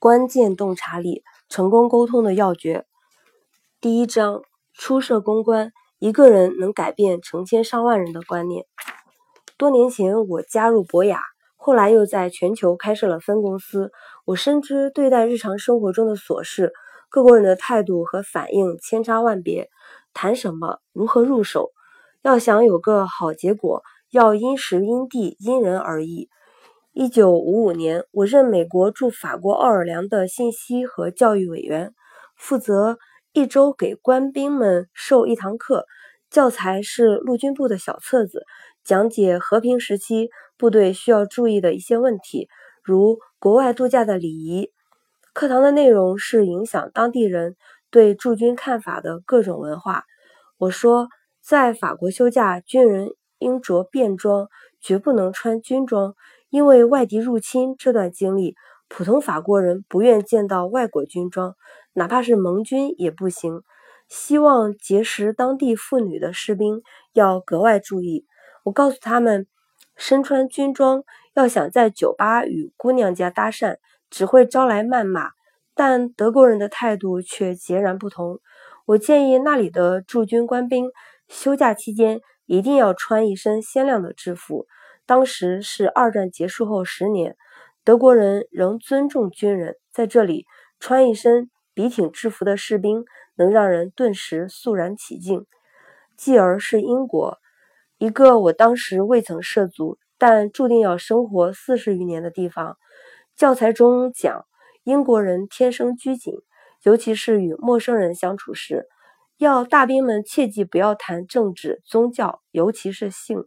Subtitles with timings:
[0.00, 2.86] 关键洞察力，成功沟通的要诀。
[3.82, 4.40] 第一章：
[4.72, 8.64] 初涉公关，一个人能改变成千上万人的观念。
[9.58, 11.20] 多年前，我加入博雅，
[11.54, 13.92] 后来又在全球开设了分公司。
[14.24, 16.72] 我深知对待日常生活中的琐事，
[17.10, 19.68] 各国人的态度和反应千差万别，
[20.14, 21.72] 谈什么，如何入手，
[22.22, 26.30] 要想有个好结果，要因时因地因人而异。
[27.00, 31.94] 一九五五年，我任美国驻法国奥尔良的信息和教育委员，
[32.36, 32.98] 负责
[33.32, 35.86] 一周给官兵们授一堂课，
[36.28, 38.44] 教材是陆军部的小册子，
[38.84, 42.50] 讲解和平时期部队需要注意的一些问题，
[42.84, 44.70] 如国外度假的礼仪。
[45.32, 47.56] 课堂的内容是影响当地人
[47.90, 50.04] 对驻军看法的各种文化。
[50.58, 51.08] 我说，
[51.42, 53.08] 在法国休假，军人
[53.38, 54.48] 应着便装，
[54.82, 56.14] 绝不能穿军装。
[56.50, 58.56] 因为外敌入侵这段经历，
[58.88, 61.54] 普通法国人不愿见到外国军装，
[61.94, 63.62] 哪怕是盟军也不行。
[64.08, 68.26] 希望结识当地妇女的士兵要格外注意。
[68.64, 69.46] 我告诉他们，
[69.96, 73.76] 身穿军装要想在酒吧与姑娘家搭讪，
[74.10, 75.30] 只会招来谩骂。
[75.74, 78.40] 但德国人的态度却截然不同。
[78.86, 80.90] 我建议那里的驻军官兵
[81.28, 84.66] 休假期间一定要穿一身鲜亮的制服。
[85.10, 87.36] 当时是二战结束后十年，
[87.82, 89.74] 德国人仍尊重军人。
[89.90, 90.46] 在这里，
[90.78, 95.46] 穿一身笔挺制服的士兵能让人顿时肃然起敬。
[96.16, 97.38] 继而是英国，
[97.98, 102.76] 一个我当时未曾涉足，但注定要生活四十余年的地方。
[103.34, 104.46] 教材中讲，
[104.84, 106.34] 英国人天生拘谨，
[106.84, 108.86] 尤其是与陌生人相处时，
[109.38, 113.44] 要大兵们切记不要谈政治、宗教，尤其是性。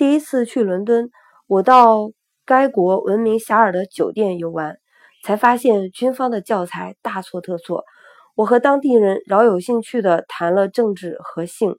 [0.00, 1.10] 第一次去伦敦，
[1.46, 2.10] 我到
[2.46, 4.78] 该国闻名遐迩的酒店游玩，
[5.22, 7.84] 才发现军方的教材大错特错。
[8.34, 11.76] 我和当地人饶有兴趣地谈了政治和性，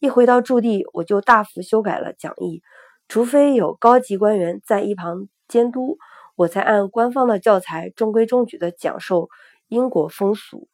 [0.00, 2.60] 一回到驻地，我就大幅修改了讲义，
[3.06, 5.96] 除非有高级官员在一旁监督，
[6.34, 9.28] 我才按官方的教材中规中矩地讲授
[9.68, 10.66] 英国风俗。